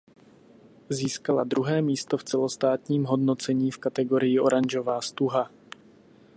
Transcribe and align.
Získala 0.89 1.43
druhé 1.43 1.81
místo 1.81 2.17
v 2.17 2.23
celostátním 2.23 3.03
hodnocení 3.05 3.71
v 3.71 3.77
kategorii 3.77 4.39
Oranžová 4.39 5.01
stuha. 5.01 5.51